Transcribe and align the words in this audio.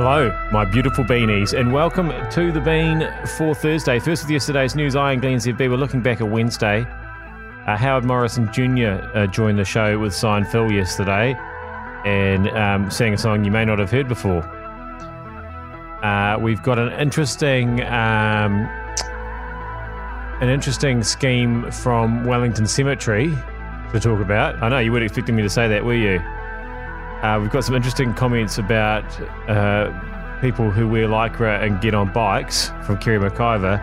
Hello, 0.00 0.30
my 0.52 0.64
beautiful 0.64 1.02
beanies, 1.02 1.58
and 1.58 1.72
welcome 1.72 2.12
to 2.30 2.52
the 2.52 2.60
Bean 2.60 3.12
for 3.36 3.52
Thursday. 3.52 3.98
First 3.98 4.22
with 4.22 4.30
yesterday's 4.30 4.76
news, 4.76 4.94
I 4.94 5.10
and 5.10 5.20
Glenn 5.20 5.38
ZB 5.38 5.68
were 5.68 5.76
looking 5.76 6.00
back 6.00 6.20
at 6.20 6.28
Wednesday. 6.28 6.82
Uh, 7.66 7.76
Howard 7.76 8.04
Morrison 8.04 8.48
Jr. 8.52 9.04
Uh, 9.12 9.26
joined 9.26 9.58
the 9.58 9.64
show 9.64 9.98
with 9.98 10.14
Sign 10.14 10.44
Phil 10.44 10.70
yesterday 10.70 11.34
and 12.04 12.48
um, 12.50 12.88
sang 12.92 13.12
a 13.12 13.18
song 13.18 13.44
you 13.44 13.50
may 13.50 13.64
not 13.64 13.80
have 13.80 13.90
heard 13.90 14.06
before. 14.06 14.44
Uh, 16.04 16.38
we've 16.38 16.62
got 16.62 16.78
an 16.78 16.92
interesting, 16.92 17.82
um, 17.86 18.68
an 20.40 20.48
interesting 20.48 21.02
scheme 21.02 21.68
from 21.72 22.24
Wellington 22.24 22.68
Cemetery 22.68 23.36
to 23.90 23.98
talk 23.98 24.20
about. 24.20 24.62
I 24.62 24.68
know 24.68 24.78
you 24.78 24.92
weren't 24.92 25.02
expecting 25.02 25.34
me 25.34 25.42
to 25.42 25.50
say 25.50 25.66
that, 25.66 25.84
were 25.84 25.94
you? 25.94 26.22
Uh, 27.22 27.38
we've 27.40 27.50
got 27.50 27.64
some 27.64 27.74
interesting 27.74 28.14
comments 28.14 28.58
about 28.58 29.04
uh, 29.48 29.90
people 30.40 30.70
who 30.70 30.86
wear 30.86 31.08
lycra 31.08 31.60
and 31.62 31.80
get 31.80 31.92
on 31.92 32.12
bikes 32.12 32.68
from 32.84 32.96
Kerre 32.98 33.18
McIvor. 33.18 33.80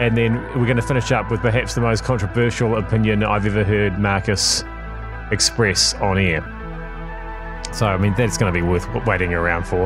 And 0.00 0.16
then 0.16 0.36
we're 0.58 0.64
going 0.64 0.76
to 0.76 0.82
finish 0.82 1.12
up 1.12 1.30
with 1.30 1.40
perhaps 1.40 1.74
the 1.74 1.80
most 1.80 2.04
controversial 2.04 2.76
opinion 2.76 3.24
I've 3.24 3.44
ever 3.44 3.64
heard 3.64 3.98
Marcus 3.98 4.64
express 5.30 5.92
on 5.94 6.18
air. 6.18 6.40
So, 7.72 7.86
I 7.86 7.98
mean, 7.98 8.14
that's 8.16 8.38
going 8.38 8.52
to 8.52 8.58
be 8.58 8.66
worth 8.66 8.86
waiting 9.06 9.34
around 9.34 9.66
for. 9.66 9.84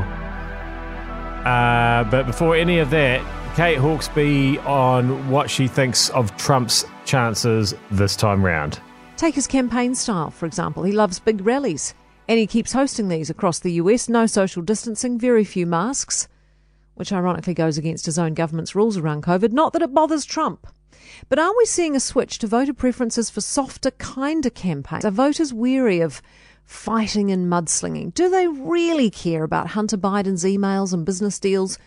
Uh, 1.45 2.05
but 2.05 2.27
before 2.27 2.55
any 2.55 2.79
of 2.79 2.91
that, 2.91 3.21
Kate 3.57 3.79
Hawkesby 3.79 4.65
on 4.65 5.29
what 5.29 5.51
she 5.51 5.67
thinks 5.67 6.09
of 6.11 6.37
Trump's 6.37 6.85
chances 7.05 7.75
this 7.91 8.15
time 8.15 8.45
round. 8.45 8.79
Take 9.17 9.35
his 9.35 9.49
campaign 9.49 9.95
style, 9.95 10.31
for 10.31 10.47
example. 10.47 10.85
He 10.85 10.93
loves 10.93 11.19
big 11.19 11.45
rallies. 11.45 11.95
And 12.29 12.39
he 12.39 12.47
keeps 12.47 12.73
hosting 12.73 13.09
these 13.09 13.31
across 13.31 13.59
the 13.59 13.73
US. 13.73 14.09
No 14.09 14.27
social 14.27 14.63
distancing, 14.63 15.19
very 15.19 15.45
few 15.45 15.67
masks, 15.67 16.29
which 16.95 17.13
ironically 17.13 17.55
goes 17.55 17.79
against 17.79 18.07
his 18.07 18.19
own 18.19 18.35
government's 18.35 18.75
rules 18.75 18.97
around 18.97 19.23
COVID. 19.23 19.53
Not 19.53 19.73
that 19.73 19.83
it 19.83 19.95
bothers 19.95 20.25
Trump. 20.25 20.67
But 21.29 21.39
are 21.39 21.57
we 21.57 21.65
seeing 21.67 21.97
a 21.97 22.01
switch 22.01 22.39
to 22.39 22.47
voter 22.47 22.73
preferences 22.73 23.29
for 23.29 23.41
softer, 23.41 23.91
kinder 23.91 24.51
campaigns? 24.51 25.05
Are 25.05 25.11
voters 25.11 25.53
weary 25.53 26.01
of 26.01 26.23
fighting 26.65 27.31
and 27.31 27.51
mudslinging? 27.51 28.15
Do 28.15 28.31
they 28.31 28.47
really 28.47 29.11
care 29.11 29.45
about 29.45 29.69
Hunter 29.69 29.97
Biden's 29.97 30.45
emails 30.45 30.93
and 30.93 31.05
business 31.05 31.39
deals? 31.39 31.79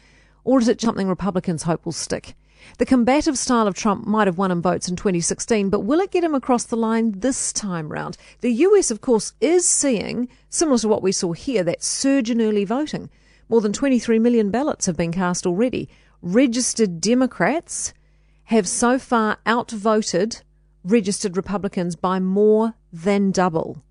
Or 0.45 0.59
is 0.59 0.69
it 0.69 0.79
something 0.79 1.09
Republicans 1.09 1.63
hope 1.63 1.83
will 1.83 1.91
stick? 1.91 2.35
The 2.77 2.85
combative 2.85 3.37
style 3.37 3.67
of 3.67 3.75
Trump 3.75 4.07
might 4.07 4.27
have 4.27 4.37
won 4.37 4.51
him 4.51 4.61
votes 4.61 4.87
in 4.87 4.95
2016, 4.95 5.69
but 5.69 5.81
will 5.81 5.99
it 5.99 6.11
get 6.11 6.23
him 6.23 6.33
across 6.33 6.63
the 6.63 6.77
line 6.77 7.19
this 7.19 7.51
time 7.51 7.89
round? 7.89 8.17
The 8.41 8.51
US, 8.51 8.91
of 8.91 9.01
course, 9.01 9.33
is 9.41 9.67
seeing, 9.67 10.29
similar 10.49 10.77
to 10.77 10.87
what 10.87 11.03
we 11.03 11.11
saw 11.11 11.33
here, 11.33 11.63
that 11.63 11.83
surge 11.83 12.29
in 12.29 12.41
early 12.41 12.63
voting. 12.63 13.09
More 13.49 13.61
than 13.61 13.73
23 13.73 14.19
million 14.19 14.51
ballots 14.51 14.85
have 14.85 14.95
been 14.95 15.11
cast 15.11 15.45
already. 15.45 15.89
Registered 16.21 17.01
Democrats 17.01 17.93
have 18.45 18.67
so 18.67 18.97
far 18.97 19.37
outvoted 19.45 20.41
registered 20.83 21.35
Republicans 21.35 21.95
by 21.95 22.19
more 22.19 22.75
than 22.93 23.31
double. 23.31 23.83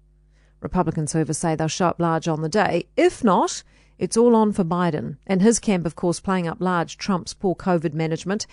Republicans, 0.61 1.13
however, 1.13 1.35
say 1.35 1.55
they'll 1.55 1.69
show 1.69 1.89
up 1.89 2.01
large 2.01 2.29
on 2.29 2.43
the 2.43 2.49
day. 2.49 2.87
If 2.97 3.25
not, 3.25 3.65
it's 3.99 4.17
all 4.17 4.35
on 4.35 4.53
for 4.53 4.65
Biden 4.65 5.17
and 5.27 5.41
his 5.41 5.59
camp, 5.59 5.87
of 5.87 5.97
course, 5.97 6.21
playing 6.21 6.49
up 6.49 6.59
large 6.61 6.99
Trump's 6.99 7.35
poor 7.35 7.55
COVID 7.55 7.95
management 7.95 8.47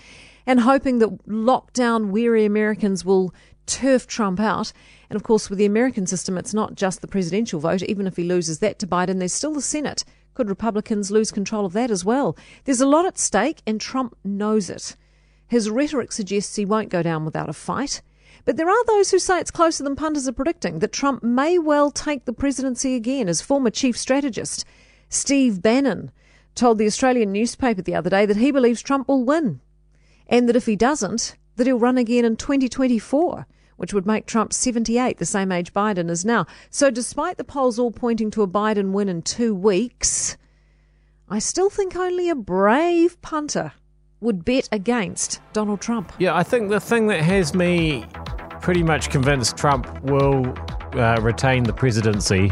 and 0.45 0.61
hoping 0.61 1.00
that 1.00 1.28
lockdown 1.28 2.09
weary 2.09 2.45
Americans 2.45 3.03
will 3.03 3.34
turf 3.66 4.08
Trump 4.08 4.39
out. 4.39 4.72
And 5.09 5.16
of 5.16 5.23
course, 5.23 5.50
with 5.50 5.59
the 5.59 5.66
American 5.66 6.06
system, 6.06 6.38
it's 6.38 6.53
not 6.53 6.75
just 6.75 7.02
the 7.02 7.08
presidential 7.08 7.59
vote. 7.59 7.84
Even 7.84 8.08
if 8.08 8.17
he 8.17 8.23
loses 8.23 8.59
that 8.59 8.80
to 8.80 8.88
Biden, 8.88 9.19
there's 9.19 9.34
still 9.34 9.53
the 9.53 9.62
Senate. 9.62 10.03
Could 10.34 10.50
Republicans 10.50 11.12
lose 11.12 11.31
control 11.31 11.66
of 11.66 11.73
that 11.73 11.92
as 11.92 12.06
well? 12.06 12.38
There's 12.64 12.81
a 12.81 12.88
lot 12.88 13.06
at 13.06 13.17
stake, 13.17 13.62
and 13.67 13.81
Trump 13.81 14.16
knows 14.24 14.69
it. 14.69 14.96
His 15.47 15.69
rhetoric 15.69 16.12
suggests 16.12 16.56
he 16.56 16.66
won't 16.66 16.90
go 16.90 17.03
down 17.03 17.25
without 17.25 17.50
a 17.50 17.53
fight. 17.53 18.01
But 18.46 18.57
there 18.57 18.69
are 18.69 18.85
those 18.85 19.12
who 19.12 19.19
say 19.19 19.40
it's 19.40 19.51
closer 19.51 19.84
than 19.84 19.96
punters 19.96 20.28
are 20.28 20.34
predicting, 20.34 20.80
that 20.80 20.94
Trump 20.94 21.24
may 21.24 21.59
well 21.59 21.91
take 21.91 22.25
the 22.25 22.34
presidency 22.34 22.96
again 22.96 23.28
as 23.28 23.41
former 23.41 23.69
chief 23.69 23.97
strategist. 23.97 24.66
Steve 25.12 25.62
Bannon 25.62 26.10
told 26.56 26.78
the 26.78 26.86
Australian 26.86 27.34
newspaper 27.34 27.82
the 27.82 27.94
other 27.94 28.10
day 28.10 28.26
that 28.26 28.38
he 28.38 28.50
believes 28.50 28.82
Trump 28.82 29.10
will 29.10 29.26
win 29.26 29.60
and 30.28 30.48
that 30.48 30.56
if 30.56 30.66
he 30.66 30.78
doesn't, 30.78 31.36
that 31.58 31.68
he'll 31.68 31.78
run 31.78 31.98
again 31.98 32.24
in 32.24 32.38
2024, 32.38 33.46
which 33.76 33.94
would 33.94 34.06
make 34.06 34.26
Trump 34.26 34.54
78, 34.54 35.18
the 35.18 35.26
same 35.26 35.52
age 35.52 35.74
Biden 35.74 36.10
is 36.10 36.24
now. 36.24 36.46
So 36.70 36.90
despite 36.90 37.38
the 37.38 37.44
polls 37.44 37.78
all 37.78 37.92
pointing 37.92 38.32
to 38.32 38.42
a 38.42 38.48
Biden 38.48 38.94
win 38.94 39.10
in 39.10 39.22
two 39.22 39.54
weeks, 39.54 40.38
I 41.30 41.40
still 41.40 41.70
think 41.70 41.98
only 41.98 42.30
a 42.30 42.36
brave 42.36 43.22
punter 43.22 43.74
would 44.22 44.46
bet 44.46 44.70
against 44.72 45.42
Donald 45.52 45.82
Trump. 45.82 46.14
Yeah, 46.20 46.36
I 46.36 46.44
think 46.44 46.70
the 46.70 46.80
thing 46.80 47.08
that 47.08 47.22
has 47.22 47.54
me 47.54 48.06
pretty 48.62 48.84
much 48.84 49.10
convinced 49.10 49.58
Trump 49.58 50.02
will 50.04 50.54
uh, 50.94 51.20
retain 51.22 51.64
the 51.64 51.74
presidency 51.74 52.52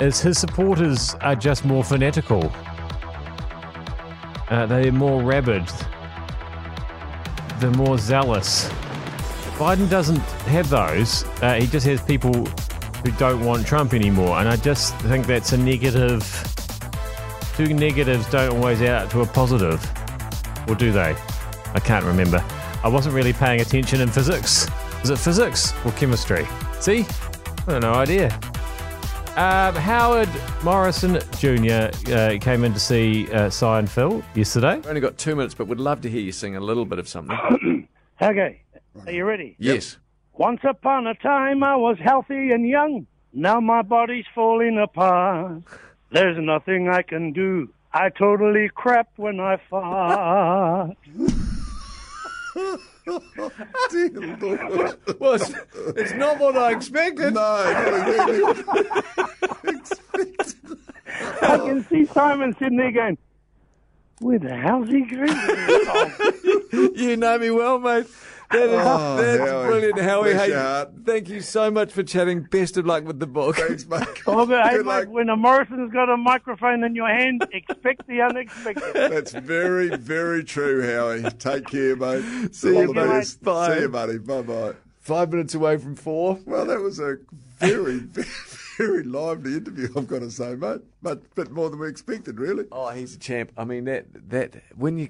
is 0.00 0.20
his 0.20 0.38
supporters 0.38 1.14
are 1.20 1.36
just 1.36 1.64
more 1.64 1.84
fanatical. 1.84 2.52
Uh, 4.48 4.66
they're 4.66 4.92
more 4.92 5.22
rabid. 5.22 5.66
They're 7.58 7.70
more 7.70 7.98
zealous. 7.98 8.68
Biden 9.56 9.88
doesn't 9.88 10.20
have 10.48 10.68
those. 10.68 11.24
Uh, 11.40 11.54
he 11.54 11.66
just 11.66 11.86
has 11.86 12.02
people 12.02 12.32
who 12.34 13.10
don't 13.12 13.44
want 13.44 13.66
Trump 13.66 13.94
anymore. 13.94 14.38
And 14.38 14.48
I 14.48 14.56
just 14.56 14.96
think 14.96 15.26
that's 15.26 15.52
a 15.52 15.56
negative. 15.56 16.22
Two 17.56 17.72
negatives 17.72 18.28
don't 18.30 18.56
always 18.56 18.80
add 18.82 19.04
up 19.04 19.10
to 19.10 19.20
a 19.20 19.26
positive. 19.26 19.80
Or 20.68 20.74
do 20.74 20.92
they? 20.92 21.14
I 21.74 21.80
can't 21.80 22.04
remember. 22.04 22.44
I 22.82 22.88
wasn't 22.88 23.14
really 23.14 23.32
paying 23.32 23.60
attention 23.60 24.00
in 24.00 24.08
physics. 24.08 24.68
Is 25.02 25.10
it 25.10 25.18
physics 25.18 25.72
or 25.84 25.92
chemistry? 25.92 26.46
See? 26.80 27.06
I 27.66 27.72
have 27.72 27.82
no 27.82 27.94
idea. 27.94 28.38
Um, 29.34 29.74
Howard 29.76 30.28
Morrison 30.62 31.18
Jr. 31.38 31.88
Uh, 32.12 32.36
came 32.38 32.64
in 32.64 32.74
to 32.74 32.78
see 32.78 33.32
uh, 33.32 33.48
Cy 33.48 33.86
Phil 33.86 34.22
yesterday. 34.34 34.76
We've 34.76 34.86
only 34.88 35.00
got 35.00 35.16
two 35.16 35.34
minutes, 35.34 35.54
but 35.54 35.68
we'd 35.68 35.80
love 35.80 36.02
to 36.02 36.10
hear 36.10 36.20
you 36.20 36.32
sing 36.32 36.56
a 36.56 36.60
little 36.60 36.84
bit 36.84 36.98
of 36.98 37.08
something. 37.08 37.88
okay, 38.22 38.60
are 39.06 39.12
you 39.12 39.24
ready? 39.24 39.56
yes. 39.58 39.96
Once 40.34 40.60
upon 40.64 41.06
a 41.06 41.14
time 41.14 41.62
I 41.62 41.76
was 41.76 41.96
healthy 41.98 42.52
and 42.52 42.68
young. 42.68 43.06
Now 43.32 43.58
my 43.60 43.80
body's 43.80 44.26
falling 44.34 44.78
apart. 44.78 45.62
There's 46.10 46.36
nothing 46.38 46.88
I 46.90 47.00
can 47.00 47.32
do. 47.32 47.70
I 47.92 48.10
totally 48.10 48.68
crap 48.74 49.08
when 49.16 49.40
I 49.40 49.58
fart. 49.70 50.96
Dear 53.04 54.10
Lord. 54.40 54.98
Well, 55.18 55.34
it's, 55.34 55.52
it's 55.96 56.12
not 56.14 56.38
what 56.38 56.56
I 56.56 56.72
expected. 56.72 57.34
No, 57.34 57.40
not 57.40 58.28
really 58.28 59.78
expected. 59.78 60.78
I 61.42 61.58
can 61.58 61.84
see 61.88 62.06
Simon 62.06 62.54
sitting 62.58 62.78
there 62.78 62.92
going, 62.92 63.18
where 64.20 64.38
the 64.38 64.56
hell's 64.56 64.88
he 64.88 65.02
going? 65.02 65.36
You 66.94 67.16
know 67.16 67.38
me 67.38 67.50
well, 67.50 67.78
mate. 67.78 68.06
That 68.52 68.68
is, 68.68 68.70
Oh, 68.86 69.16
that's 69.16 69.50
Howie. 69.50 69.66
brilliant, 69.66 69.98
Howie. 70.00 70.32
Bless 70.34 70.48
Hey, 70.48 70.84
thank 71.04 71.28
you 71.28 71.40
so 71.40 71.70
much 71.70 71.92
for 71.92 72.02
chatting. 72.02 72.42
Best 72.42 72.76
of 72.76 72.86
luck 72.86 73.04
with 73.04 73.18
the 73.18 73.26
book. 73.26 73.56
Thanks, 73.56 73.86
mate. 73.86 74.06
oh, 74.26 74.46
but 74.46 74.62
hey, 74.68 74.76
Good 74.76 74.86
luck. 74.86 75.04
mate, 75.06 75.10
when 75.10 75.28
a 75.28 75.36
Morrison's 75.36 75.92
got 75.92 76.08
a 76.12 76.16
microphone 76.16 76.84
in 76.84 76.94
your 76.94 77.08
hand, 77.08 77.46
expect 77.52 78.06
the 78.06 78.20
unexpected. 78.20 78.94
That's 78.94 79.32
very, 79.32 79.88
very 79.96 80.44
true, 80.44 80.82
Howie. 80.86 81.30
Take 81.38 81.66
care, 81.66 81.96
mate. 81.96 82.54
See 82.54 82.74
All 82.74 82.82
you, 82.82 82.92
mate. 82.94 83.36
Bye. 83.42 83.74
See 83.74 83.80
you, 83.82 83.88
buddy. 83.88 84.18
Bye 84.18 84.42
bye. 84.42 84.72
Five 85.00 85.30
minutes 85.32 85.54
away 85.54 85.78
from 85.78 85.96
four. 85.96 86.38
Well, 86.46 86.64
that 86.66 86.80
was 86.80 87.00
a 87.00 87.16
very, 87.58 87.98
very, 88.00 88.28
very 88.78 89.02
lively 89.02 89.54
interview, 89.54 89.88
I've 89.96 90.06
got 90.06 90.20
to 90.20 90.30
say, 90.30 90.54
mate. 90.54 90.80
But 91.02 91.34
bit 91.34 91.50
more 91.50 91.70
than 91.70 91.80
we 91.80 91.88
expected, 91.88 92.38
really. 92.38 92.64
Oh, 92.70 92.90
he's 92.90 93.16
a 93.16 93.18
champ. 93.18 93.50
I 93.56 93.64
mean, 93.64 93.84
that 93.86 94.06
that 94.30 94.54
when 94.76 94.98
you 94.98 95.08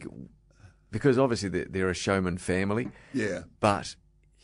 because 0.92 1.18
obviously 1.18 1.48
they're, 1.48 1.66
they're 1.68 1.90
a 1.90 1.94
showman 1.94 2.38
family, 2.38 2.88
Yeah. 3.12 3.40
but 3.58 3.96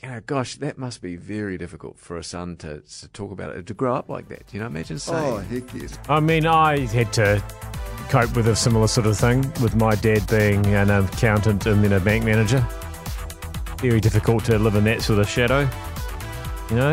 you 0.03 0.09
know, 0.09 0.21
gosh, 0.27 0.56
that 0.56 0.79
must 0.79 1.00
be 1.03 1.15
very 1.17 1.59
difficult 1.59 1.99
for 1.99 2.17
a 2.17 2.25
son 2.25 2.56
to, 2.56 2.81
to 2.81 3.09
talk 3.09 3.31
about 3.33 3.55
it, 3.56 3.67
to 3.67 3.75
grow 3.75 3.95
up 3.95 4.09
like 4.09 4.29
that. 4.29 4.45
You 4.53 4.61
know, 4.61 4.67
imagine 4.67 4.99
saying, 4.99 5.25
Oh, 5.25 5.39
heck 5.39 5.73
yes. 5.75 5.99
I 6.09 6.19
mean, 6.21 6.47
I 6.47 6.87
had 6.87 7.12
to 7.15 7.43
cope 8.09 8.35
with 8.37 8.47
a 8.49 8.56
similar 8.56 8.87
sort 8.89 9.06
of 9.09 9.19
thing 9.19 9.41
with 9.62 9.75
my 9.77 9.95
dad 9.97 10.27
being 10.29 10.65
an 10.67 10.91
accountant 10.91 11.67
and 11.67 11.83
then 11.85 11.93
a 11.93 12.00
bank 12.00 12.25
manager. 12.25 12.67
Very 13.81 14.01
difficult 14.01 14.44
to 14.47 14.59
live 14.59 14.75
in 14.77 14.85
that 14.85 15.03
sort 15.03 15.19
of 15.19 15.29
shadow, 15.29 15.69
you 16.71 16.77
know? 16.77 16.93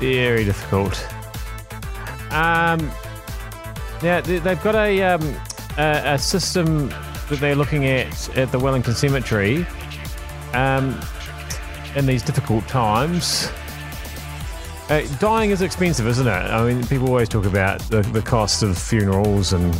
Very 0.00 0.44
difficult. 0.44 0.94
Um, 2.32 2.90
now, 4.02 4.20
they- 4.20 4.38
they've 4.38 4.62
got 4.62 4.74
a, 4.74 5.02
um, 5.02 5.34
a, 5.78 6.14
a 6.14 6.18
system 6.18 6.88
that 7.28 7.38
they're 7.40 7.54
looking 7.54 7.86
at 7.86 8.36
at 8.36 8.52
the 8.52 8.58
Wellington 8.58 8.94
Cemetery 8.94 9.66
um, 10.52 10.98
in 11.96 12.06
these 12.06 12.22
difficult 12.22 12.66
times. 12.68 13.50
Uh, 14.88 15.00
dying 15.20 15.50
is 15.50 15.62
expensive, 15.62 16.06
isn't 16.06 16.26
it? 16.26 16.30
I 16.30 16.64
mean, 16.66 16.86
people 16.86 17.08
always 17.08 17.28
talk 17.28 17.46
about 17.46 17.80
the, 17.82 18.02
the 18.02 18.20
cost 18.20 18.62
of 18.62 18.76
funerals 18.76 19.52
and 19.52 19.72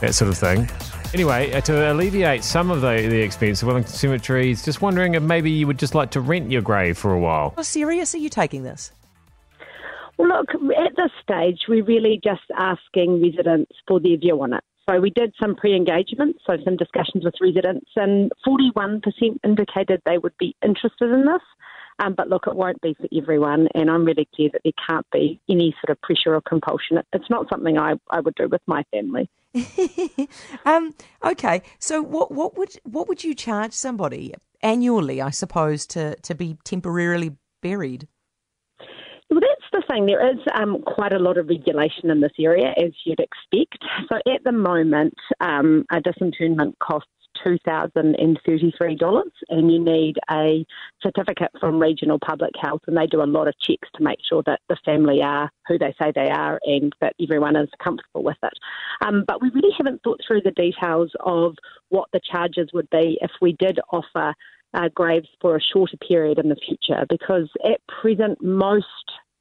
that 0.00 0.14
sort 0.14 0.28
of 0.28 0.38
thing. 0.38 0.68
Anyway, 1.12 1.52
uh, 1.52 1.60
to 1.62 1.90
alleviate 1.92 2.44
some 2.44 2.70
of 2.70 2.80
the, 2.82 3.08
the 3.08 3.20
expense 3.20 3.62
of 3.62 3.68
Wellington 3.68 3.92
Cemetery, 3.92 4.54
just 4.54 4.80
wondering 4.80 5.14
if 5.14 5.22
maybe 5.22 5.50
you 5.50 5.66
would 5.66 5.78
just 5.78 5.94
like 5.94 6.10
to 6.12 6.20
rent 6.20 6.50
your 6.50 6.62
grave 6.62 6.96
for 6.96 7.12
a 7.12 7.18
while. 7.18 7.52
How 7.56 7.62
serious 7.62 8.14
are 8.14 8.18
you 8.18 8.28
taking 8.28 8.62
this? 8.62 8.92
Well, 10.16 10.28
look, 10.28 10.50
at 10.54 10.96
this 10.96 11.10
stage, 11.22 11.62
we're 11.66 11.82
really 11.82 12.20
just 12.22 12.42
asking 12.56 13.22
residents 13.22 13.72
for 13.88 13.98
their 13.98 14.18
view 14.18 14.40
on 14.40 14.52
it. 14.52 14.62
So 14.90 14.98
we 14.98 15.10
did 15.10 15.32
some 15.40 15.54
pre-engagement, 15.54 16.36
so 16.44 16.56
some 16.64 16.76
discussions 16.76 17.24
with 17.24 17.34
residents, 17.40 17.90
and 17.94 18.32
41% 18.44 19.02
indicated 19.44 20.02
they 20.04 20.18
would 20.18 20.36
be 20.38 20.56
interested 20.64 21.12
in 21.12 21.26
this. 21.26 21.42
Um, 22.00 22.14
but 22.16 22.28
look, 22.28 22.46
it 22.46 22.56
won't 22.56 22.80
be 22.80 22.94
for 22.94 23.06
everyone, 23.16 23.68
and 23.74 23.90
I'm 23.90 24.04
really 24.04 24.26
clear 24.34 24.48
that 24.52 24.62
there 24.64 24.72
can't 24.88 25.06
be 25.12 25.40
any 25.48 25.76
sort 25.80 25.96
of 25.96 26.00
pressure 26.02 26.34
or 26.34 26.40
compulsion. 26.40 26.98
It's 27.12 27.30
not 27.30 27.46
something 27.50 27.78
I, 27.78 27.94
I 28.10 28.20
would 28.20 28.34
do 28.34 28.48
with 28.48 28.62
my 28.66 28.82
family. 28.90 29.28
um, 30.64 30.94
okay, 31.24 31.62
so 31.78 32.02
what 32.02 32.32
what 32.32 32.56
would 32.56 32.70
what 32.84 33.06
would 33.08 33.22
you 33.22 33.34
charge 33.34 33.72
somebody 33.72 34.34
annually? 34.62 35.20
I 35.20 35.30
suppose 35.30 35.86
to 35.88 36.16
to 36.16 36.34
be 36.34 36.56
temporarily 36.64 37.36
buried. 37.60 38.08
The 39.72 39.82
thing. 39.88 40.06
There 40.06 40.32
is 40.32 40.38
um, 40.54 40.82
quite 40.82 41.12
a 41.12 41.18
lot 41.18 41.38
of 41.38 41.48
regulation 41.48 42.10
in 42.10 42.20
this 42.20 42.32
area, 42.40 42.74
as 42.76 42.92
you'd 43.04 43.20
expect. 43.20 43.78
So 44.10 44.16
at 44.32 44.42
the 44.44 44.52
moment, 44.52 45.14
um, 45.40 45.84
a 45.92 46.00
disinterment 46.00 46.76
costs 46.80 47.08
$2,033 47.46 49.30
and 49.48 49.72
you 49.72 49.78
need 49.78 50.16
a 50.30 50.64
certificate 51.02 51.50
from 51.58 51.80
Regional 51.80 52.18
Public 52.18 52.52
Health 52.60 52.82
and 52.86 52.96
they 52.96 53.06
do 53.06 53.22
a 53.22 53.24
lot 53.24 53.48
of 53.48 53.54
checks 53.60 53.88
to 53.94 54.02
make 54.02 54.18
sure 54.28 54.42
that 54.46 54.60
the 54.68 54.76
family 54.84 55.22
are 55.22 55.50
who 55.66 55.78
they 55.78 55.94
say 56.00 56.12
they 56.14 56.28
are 56.28 56.60
and 56.64 56.92
that 57.00 57.14
everyone 57.22 57.56
is 57.56 57.68
comfortable 57.82 58.22
with 58.22 58.36
it. 58.42 58.52
Um, 59.04 59.24
but 59.26 59.40
we 59.40 59.50
really 59.50 59.72
haven't 59.76 60.02
thought 60.02 60.20
through 60.26 60.42
the 60.42 60.50
details 60.50 61.12
of 61.20 61.54
what 61.88 62.08
the 62.12 62.20
charges 62.30 62.68
would 62.72 62.90
be 62.90 63.18
if 63.20 63.30
we 63.40 63.52
did 63.58 63.78
offer 63.92 64.34
uh, 64.74 64.88
graves 64.94 65.28
for 65.40 65.56
a 65.56 65.60
shorter 65.60 65.96
period 65.96 66.38
in 66.38 66.48
the 66.48 66.56
future 66.56 67.04
because 67.08 67.48
at 67.64 67.80
present 67.88 68.42
most 68.42 68.86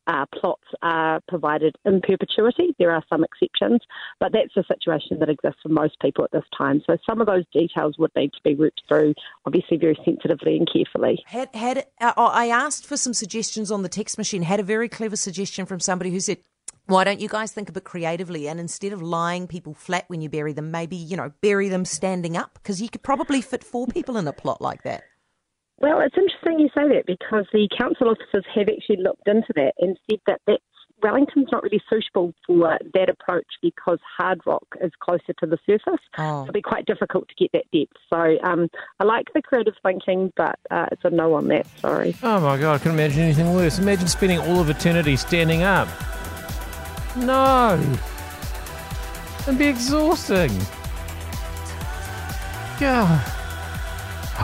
uh, 0.09 0.25
plots 0.33 0.63
are 0.81 1.21
provided 1.27 1.75
in 1.85 2.01
perpetuity. 2.01 2.75
There 2.79 2.91
are 2.91 3.03
some 3.09 3.23
exceptions, 3.23 3.81
but 4.19 4.31
that's 4.33 4.53
the 4.56 4.63
situation 4.67 5.19
that 5.19 5.29
exists 5.29 5.59
for 5.61 5.69
most 5.69 6.00
people 6.01 6.23
at 6.23 6.31
this 6.31 6.44
time. 6.57 6.81
So 6.88 6.97
some 7.07 7.21
of 7.21 7.27
those 7.27 7.45
details 7.53 7.95
would 8.00 8.11
need 8.15 8.33
to 8.33 8.39
be 8.44 8.56
worked 8.56 8.81
through, 8.88 9.13
obviously 9.45 9.77
very 9.77 9.97
sensitively 10.03 10.57
and 10.57 10.67
carefully. 10.71 11.23
Had 11.27 11.53
had 11.53 11.85
uh, 12.01 12.13
I 12.17 12.47
asked 12.47 12.88
for 12.88 12.97
some 12.97 13.13
suggestions 13.13 13.71
on 13.71 13.83
the 13.83 13.89
text 13.89 14.17
machine. 14.17 14.41
Had 14.41 14.59
a 14.59 14.63
very 14.63 14.89
clever 14.89 15.15
suggestion 15.15 15.65
from 15.65 15.79
somebody 15.79 16.11
who 16.11 16.19
said. 16.19 16.39
Why 16.85 17.03
don't 17.03 17.21
you 17.21 17.29
guys 17.29 17.51
think 17.51 17.69
a 17.69 17.71
bit 17.71 17.83
creatively 17.83 18.47
and 18.47 18.59
instead 18.59 18.94
of 18.94 19.01
lying 19.03 19.45
people 19.45 19.75
flat 19.75 20.06
when 20.07 20.21
you 20.21 20.29
bury 20.29 20.53
them, 20.53 20.71
maybe, 20.71 20.95
you 20.95 21.15
know, 21.17 21.31
bury 21.39 21.69
them 21.69 21.85
standing 21.85 22.35
up? 22.35 22.56
Because 22.56 22.81
you 22.81 22.89
could 22.89 23.03
probably 23.03 23.41
fit 23.41 23.63
four 23.63 23.85
people 23.85 24.17
in 24.17 24.27
a 24.27 24.33
plot 24.33 24.59
like 24.59 24.81
that. 24.81 25.03
Well, 25.81 26.02
it's 26.02 26.18
interesting 26.18 26.60
you 26.60 26.70
say 26.76 26.88
that 26.96 27.06
because 27.08 27.46
the 27.54 27.70
council 27.78 28.10
officers 28.10 28.46
have 28.54 28.68
actually 28.68 29.02
looked 29.02 29.28
into 29.28 29.54
that 29.56 29.74
and 29.80 29.98
said 30.10 30.20
that 30.28 30.42
that's, 30.46 30.64
Wellington's 31.02 31.48
not 31.50 31.64
really 31.64 31.81
suitable 31.90 32.34
for 32.46 32.78
that 32.94 33.10
approach 33.10 33.48
because 33.62 34.00
hard 34.18 34.42
rock 34.46 34.66
is 34.81 34.92
closer 35.00 35.31
to 35.40 35.46
the 35.46 35.58
surface. 35.66 36.02
Oh. 36.18 36.42
It'll 36.42 36.52
be 36.52 36.62
quite 36.62 36.86
difficult 36.86 37.30
to 37.30 37.36
get 37.36 37.52
that 37.54 37.64
depth. 37.72 37.96
So 38.10 38.38
um, 38.44 38.68
I 39.00 39.06
like 39.06 39.28
the 39.34 39.42
creative 39.42 39.76
thinking, 39.81 40.34
but 40.36 40.60
uh, 40.70 40.88
it's 40.92 41.02
a 41.06 41.10
no 41.10 41.36
on 41.36 41.48
that. 41.48 41.66
Sorry. 41.80 42.14
Oh 42.22 42.42
my 42.42 42.58
god, 42.60 42.76
I 42.76 42.78
couldn't 42.80 43.00
imagine 43.00 43.22
anything 43.22 43.54
worse. 43.54 43.80
Imagine 43.80 44.10
spending 44.10 44.40
all 44.40 44.60
of 44.60 44.70
eternity 44.70 45.16
standing 45.16 45.64
up. 45.64 45.88
No. 47.16 47.80
It'd 49.44 49.58
be 49.58 49.68
exhausting. 49.68 50.52
God. 52.78 53.38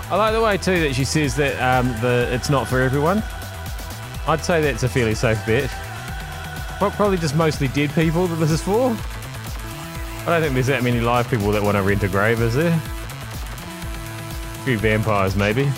I 0.09 0.15
like 0.15 0.33
the 0.33 0.41
way 0.41 0.57
too 0.57 0.79
that 0.81 0.93
she 0.93 1.05
says 1.05 1.35
that 1.37 1.59
um, 1.61 1.87
the 2.01 2.27
it's 2.31 2.49
not 2.49 2.67
for 2.67 2.81
everyone. 2.81 3.23
I'd 4.27 4.43
say 4.43 4.61
that's 4.61 4.83
a 4.83 4.89
fairly 4.89 5.15
safe 5.15 5.43
bet. 5.45 5.69
Probably 6.79 7.17
just 7.17 7.35
mostly 7.35 7.69
dead 7.69 7.91
people 7.93 8.27
that 8.27 8.35
this 8.35 8.51
is 8.51 8.61
for. 8.61 8.89
I 8.89 10.25
don't 10.25 10.41
think 10.41 10.53
there's 10.53 10.67
that 10.67 10.83
many 10.83 10.99
live 10.99 11.29
people 11.29 11.51
that 11.51 11.61
want 11.63 11.77
to 11.77 11.83
rent 11.83 12.03
a 12.03 12.07
grave, 12.07 12.41
is 12.41 12.55
there? 12.55 12.73
A 12.73 14.63
few 14.65 14.77
vampires, 14.77 15.35
maybe. 15.35 15.71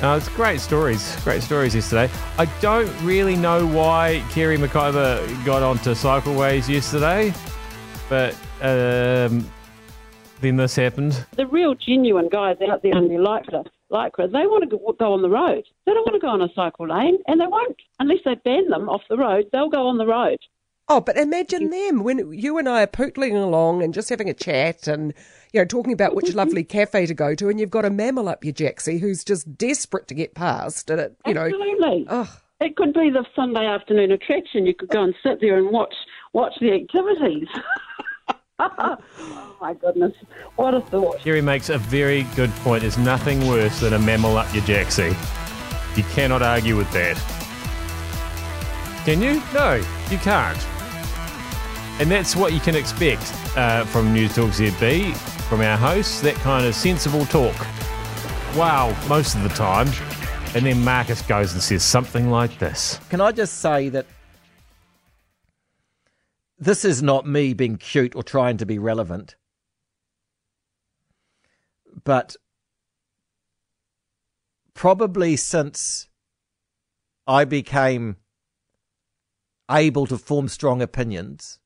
Oh, 0.00 0.14
it's 0.16 0.28
great 0.28 0.60
stories. 0.60 1.16
Great 1.24 1.42
stories 1.42 1.74
yesterday. 1.74 2.08
I 2.38 2.44
don't 2.60 2.88
really 3.02 3.34
know 3.34 3.66
why 3.66 4.22
Kerre 4.30 4.56
McIvor 4.56 5.44
got 5.44 5.62
onto 5.62 5.90
cycleways 5.90 6.68
yesterday, 6.68 7.34
but 8.08 8.34
um, 8.60 9.50
then 10.40 10.56
this 10.56 10.76
happened. 10.76 11.26
The 11.36 11.46
real 11.46 11.74
genuine 11.74 12.28
guys 12.28 12.56
out 12.68 12.82
there 12.82 12.96
in 12.96 13.08
their 13.08 13.18
lycra, 13.18 13.66
lycra, 13.90 14.30
they 14.30 14.46
want 14.46 14.68
to 14.68 14.76
go, 14.76 14.94
go 14.98 15.12
on 15.12 15.22
the 15.22 15.30
road. 15.30 15.64
They 15.86 15.92
don't 15.92 16.06
want 16.06 16.14
to 16.14 16.20
go 16.20 16.28
on 16.28 16.42
a 16.42 16.52
cycle 16.54 16.88
lane, 16.88 17.18
and 17.26 17.40
they 17.40 17.46
won't 17.46 17.76
unless 17.98 18.18
they 18.24 18.34
ban 18.36 18.68
them 18.68 18.88
off 18.88 19.02
the 19.08 19.16
road. 19.16 19.46
They'll 19.52 19.70
go 19.70 19.88
on 19.88 19.98
the 19.98 20.06
road. 20.06 20.38
Oh, 20.90 21.00
but 21.00 21.18
imagine 21.18 21.68
them 21.68 22.02
when 22.02 22.32
you 22.32 22.56
and 22.56 22.66
I 22.66 22.84
are 22.84 22.86
pootling 22.86 23.34
along 23.34 23.82
and 23.82 23.92
just 23.92 24.08
having 24.08 24.30
a 24.30 24.34
chat 24.34 24.88
and, 24.88 25.12
you 25.52 25.60
know, 25.60 25.66
talking 25.66 25.92
about 25.92 26.14
which 26.14 26.34
lovely 26.34 26.64
cafe 26.64 27.04
to 27.04 27.14
go 27.14 27.34
to, 27.34 27.48
and 27.50 27.60
you've 27.60 27.70
got 27.70 27.84
a 27.84 27.90
MAMIL 27.90 28.28
up 28.28 28.42
your 28.42 28.54
jacksie 28.54 28.98
who's 28.98 29.22
just 29.22 29.58
desperate 29.58 30.08
to 30.08 30.14
get 30.14 30.34
past, 30.34 30.88
and 30.88 31.00
it, 31.00 31.16
you 31.26 31.34
know, 31.34 31.42
Absolutely. 31.42 32.06
oh, 32.08 32.40
It 32.60 32.76
could 32.76 32.94
be 32.94 33.10
the 33.10 33.26
Sunday 33.36 33.66
afternoon 33.66 34.12
attraction. 34.12 34.64
You 34.66 34.74
could 34.74 34.88
go 34.88 35.02
and 35.02 35.14
sit 35.22 35.40
there 35.42 35.58
and 35.58 35.70
watch 35.70 35.94
watch 36.32 36.54
the 36.60 36.72
activities. 36.72 37.48
oh 38.60 39.56
my 39.60 39.72
goodness, 39.74 40.14
what 40.56 40.74
a 40.74 40.80
thought! 40.80 41.18
Kerre 41.20 41.42
makes 41.42 41.68
a 41.68 41.78
very 41.78 42.24
good 42.34 42.50
point. 42.56 42.80
There's 42.80 42.98
nothing 42.98 43.46
worse 43.46 43.78
than 43.80 43.92
a 43.92 43.98
MAMIL 43.98 44.36
up 44.36 44.52
your 44.52 44.64
jacksie. 44.64 45.14
You 45.96 46.02
cannot 46.14 46.42
argue 46.42 46.76
with 46.76 46.90
that. 46.92 47.16
Can 49.04 49.22
you? 49.22 49.40
No, 49.54 49.74
you 50.10 50.18
can't. 50.18 50.58
And 52.00 52.10
that's 52.10 52.34
what 52.34 52.52
you 52.52 52.58
can 52.60 52.74
expect 52.74 53.32
uh, 53.56 53.84
from 53.84 54.12
News 54.12 54.34
Talk 54.34 54.50
ZB, 54.50 55.14
from 55.48 55.60
our 55.60 55.76
hosts, 55.76 56.20
that 56.22 56.34
kind 56.36 56.66
of 56.66 56.74
sensible 56.74 57.26
talk. 57.26 57.56
Wow, 58.56 58.96
most 59.08 59.36
of 59.36 59.44
the 59.44 59.48
time. 59.50 59.88
And 60.54 60.66
then 60.66 60.82
Marcus 60.82 61.22
goes 61.22 61.52
and 61.52 61.62
says 61.62 61.84
something 61.84 62.30
like 62.30 62.58
this. 62.58 62.98
Can 63.08 63.20
I 63.20 63.30
just 63.30 63.60
say 63.60 63.88
that 63.90 64.06
this 66.58 66.84
is 66.84 67.02
not 67.02 67.26
me 67.26 67.54
being 67.54 67.76
cute 67.76 68.14
or 68.16 68.22
trying 68.22 68.56
to 68.58 68.66
be 68.66 68.78
relevant, 68.78 69.36
but 72.04 72.36
probably 74.74 75.36
since 75.36 76.08
I 77.26 77.44
became 77.44 78.16
able 79.70 80.06
to 80.06 80.18
form 80.18 80.48
strong 80.48 80.80
opinions, 80.80 81.58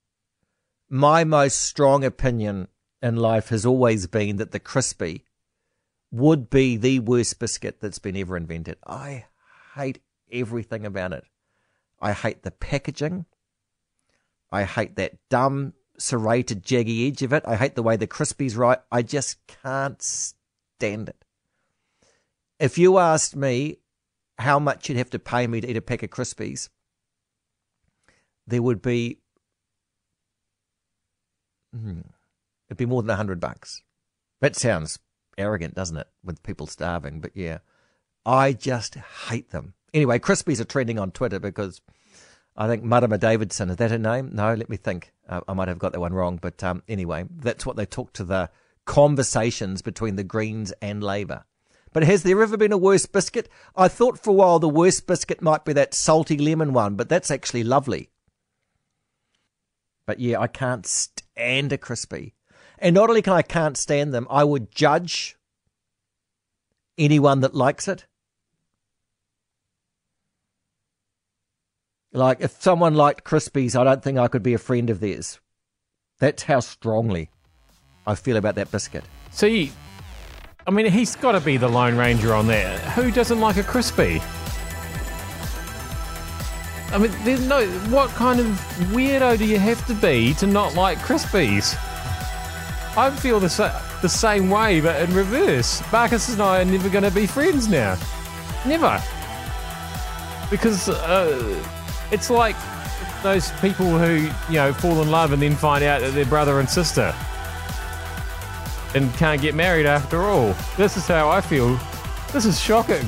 my 0.88 1.24
most 1.24 1.60
strong 1.60 2.04
opinion 2.04 2.68
in 3.00 3.16
life 3.16 3.48
has 3.48 3.64
always 3.64 4.06
been 4.06 4.36
that 4.36 4.50
the 4.50 4.60
Krispie 4.60 5.22
would 6.10 6.50
be 6.50 6.76
the 6.76 6.98
worst 6.98 7.38
biscuit 7.38 7.80
that's 7.80 7.98
been 7.98 8.16
ever 8.16 8.36
invented. 8.36 8.76
I 8.86 9.26
hate 9.74 10.00
everything 10.30 10.84
about 10.84 11.12
it. 11.12 11.24
I 12.00 12.12
hate 12.12 12.42
the 12.42 12.50
packaging. 12.50 13.24
I 14.52 14.64
hate 14.64 14.96
that 14.96 15.14
dumb 15.30 15.72
serrated 15.98 16.64
jaggy 16.64 17.08
edge 17.08 17.22
of 17.22 17.32
it. 17.32 17.42
I 17.46 17.56
hate 17.56 17.74
the 17.74 17.82
way 17.82 17.96
the 17.96 18.06
Krispie's 18.06 18.56
right. 18.56 18.78
I 18.90 19.02
just 19.02 19.38
can't 19.46 20.00
stand 20.02 21.08
it. 21.08 21.24
If 22.58 22.78
you 22.78 22.98
asked 22.98 23.34
me 23.34 23.78
how 24.38 24.58
much 24.58 24.88
you'd 24.88 24.98
have 24.98 25.10
to 25.10 25.18
pay 25.18 25.46
me 25.46 25.60
to 25.60 25.70
eat 25.70 25.76
a 25.76 25.82
pack 25.82 26.02
of 26.02 26.10
Krispies, 26.10 26.68
there 28.46 28.62
would 28.62 28.82
be 28.82 29.18
hmm, 31.74 32.00
it'd 32.68 32.76
be 32.78 32.86
more 32.86 33.02
than 33.02 33.10
a 33.10 33.16
hundred 33.16 33.40
bucks. 33.40 33.82
That 34.40 34.56
sounds 34.56 34.98
arrogant, 35.38 35.74
doesn't 35.74 35.96
it? 35.96 36.08
With 36.22 36.42
people 36.42 36.66
starving, 36.66 37.20
but 37.20 37.32
yeah, 37.34 37.58
I 38.26 38.52
just 38.52 38.96
hate 39.28 39.50
them. 39.50 39.74
Anyway, 39.94 40.18
Krispies 40.18 40.60
are 40.60 40.64
trending 40.64 40.98
on 40.98 41.10
Twitter 41.10 41.38
because 41.38 41.80
I 42.56 42.68
think 42.68 42.84
Marama 42.84 43.18
Davidson 43.18 43.70
is 43.70 43.76
that 43.76 43.90
her 43.90 43.98
name? 43.98 44.30
No, 44.32 44.54
let 44.54 44.68
me 44.68 44.76
think. 44.76 45.12
Uh, 45.28 45.40
I 45.48 45.54
might 45.54 45.68
have 45.68 45.78
got 45.78 45.92
that 45.92 46.00
one 46.00 46.12
wrong, 46.12 46.38
but 46.40 46.62
um, 46.62 46.82
anyway, 46.86 47.24
that's 47.38 47.64
what 47.64 47.76
they 47.76 47.86
took 47.86 48.12
to 48.14 48.24
the 48.24 48.50
conversations 48.84 49.80
between 49.80 50.16
the 50.16 50.24
Greens 50.24 50.72
and 50.82 51.02
Labor. 51.02 51.44
But 51.92 52.04
has 52.04 52.22
there 52.22 52.42
ever 52.42 52.56
been 52.56 52.72
a 52.72 52.78
worse 52.78 53.06
biscuit? 53.06 53.48
I 53.76 53.88
thought 53.88 54.18
for 54.18 54.30
a 54.30 54.34
while 54.34 54.58
the 54.58 54.68
worst 54.68 55.06
biscuit 55.06 55.42
might 55.42 55.64
be 55.64 55.72
that 55.74 55.94
salty 55.94 56.38
lemon 56.38 56.72
one, 56.72 56.94
but 56.94 57.08
that's 57.08 57.30
actually 57.30 57.64
lovely. 57.64 58.10
But 60.06 60.18
yeah, 60.18 60.40
I 60.40 60.46
can't 60.46 60.86
stand 60.86 61.72
a 61.72 61.78
Krispie. 61.78 62.32
And 62.78 62.94
not 62.94 63.08
only 63.08 63.22
can 63.22 63.34
I 63.34 63.42
can't 63.42 63.76
stand 63.76 64.12
them, 64.12 64.26
I 64.28 64.42
would 64.44 64.74
judge 64.74 65.36
anyone 66.98 67.40
that 67.40 67.54
likes 67.54 67.86
it. 67.88 68.06
Like, 72.12 72.40
if 72.40 72.60
someone 72.60 72.94
liked 72.94 73.24
Krispies, 73.24 73.74
I 73.74 73.84
don't 73.84 74.02
think 74.02 74.18
I 74.18 74.28
could 74.28 74.42
be 74.42 74.54
a 74.54 74.58
friend 74.58 74.90
of 74.90 75.00
theirs. 75.00 75.40
That's 76.18 76.42
how 76.42 76.60
strongly 76.60 77.30
I 78.06 78.14
feel 78.14 78.36
about 78.36 78.54
that 78.56 78.70
biscuit. 78.70 79.04
See, 79.30 79.72
I 80.66 80.70
mean, 80.70 80.86
he's 80.86 81.16
got 81.16 81.32
to 81.32 81.40
be 81.40 81.56
the 81.56 81.68
Lone 81.68 81.96
Ranger 81.96 82.34
on 82.34 82.46
there. 82.46 82.78
Who 82.90 83.10
doesn't 83.10 83.40
like 83.40 83.56
a 83.56 83.62
Krispie? 83.62 84.22
I 86.92 86.98
mean, 86.98 87.10
there's 87.24 87.46
no. 87.48 87.66
What 87.88 88.10
kind 88.10 88.38
of 88.38 88.46
weirdo 88.92 89.38
do 89.38 89.46
you 89.46 89.58
have 89.58 89.84
to 89.86 89.94
be 89.94 90.34
to 90.34 90.46
not 90.46 90.74
like 90.74 90.98
Krispies? 90.98 91.74
I 92.94 93.10
feel 93.10 93.40
the, 93.40 93.48
the 94.02 94.08
same 94.08 94.50
way, 94.50 94.82
but 94.82 95.00
in 95.00 95.14
reverse. 95.14 95.82
Marcus 95.90 96.28
and 96.28 96.42
I 96.42 96.60
are 96.60 96.64
never 96.66 96.90
going 96.90 97.04
to 97.04 97.10
be 97.10 97.26
friends 97.26 97.66
now. 97.66 97.96
Never. 98.66 99.02
Because 100.50 100.90
uh, 100.90 101.64
it's 102.12 102.30
like 102.30 102.54
those 103.22 103.50
people 103.60 103.98
who, 103.98 104.28
you 104.52 104.58
know, 104.58 104.72
fall 104.72 105.00
in 105.02 105.10
love 105.10 105.32
and 105.32 105.42
then 105.42 105.56
find 105.56 105.82
out 105.82 106.00
that 106.02 106.12
they're 106.12 106.26
brother 106.26 106.60
and 106.60 106.68
sister 106.68 107.14
and 108.94 109.12
can't 109.14 109.40
get 109.40 109.54
married 109.54 109.86
after 109.86 110.22
all. 110.22 110.54
This 110.76 110.96
is 110.96 111.06
how 111.06 111.28
I 111.28 111.40
feel. 111.40 111.78
This 112.32 112.44
is 112.44 112.60
shocking. 112.60 113.04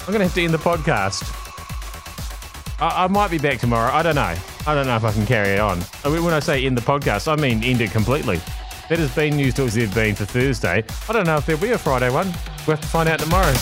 I'm 0.00 0.06
going 0.06 0.18
to 0.18 0.24
have 0.24 0.34
to 0.34 0.42
end 0.42 0.54
the 0.54 0.58
podcast. 0.58 1.36
I, 2.80 3.04
I 3.04 3.06
might 3.08 3.30
be 3.30 3.38
back 3.38 3.58
tomorrow. 3.58 3.92
I 3.92 4.02
don't 4.02 4.14
know. 4.14 4.34
I 4.66 4.74
don't 4.74 4.86
know 4.86 4.96
if 4.96 5.04
I 5.04 5.12
can 5.12 5.26
carry 5.26 5.50
it 5.50 5.60
on. 5.60 5.80
I 6.04 6.10
mean, 6.10 6.24
when 6.24 6.34
I 6.34 6.40
say 6.40 6.64
end 6.64 6.76
the 6.76 6.82
podcast, 6.82 7.26
I 7.30 7.36
mean 7.36 7.62
end 7.64 7.80
it 7.80 7.90
completely. 7.90 8.36
That 8.88 8.98
has 8.98 9.14
been 9.14 9.36
News 9.36 9.54
Talks 9.54 9.74
They've 9.74 9.92
been 9.94 10.14
for 10.14 10.24
Thursday. 10.24 10.84
I 11.08 11.12
don't 11.12 11.26
know 11.26 11.36
if 11.36 11.46
there'll 11.46 11.62
be 11.62 11.70
a 11.70 11.78
Friday 11.78 12.10
one. 12.10 12.26
We'll 12.66 12.76
have 12.76 12.80
to 12.80 12.86
find 12.86 13.08
out 13.08 13.20
tomorrow. 13.20 13.54